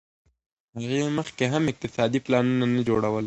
هغې 0.79 0.99
مخکي 1.17 1.45
هم 1.53 1.63
اقتصادي 1.71 2.19
پلانونه 2.25 2.65
نه 2.75 2.81
جوړول. 2.87 3.19